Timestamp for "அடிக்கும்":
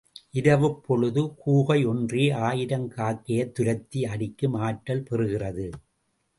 4.05-4.53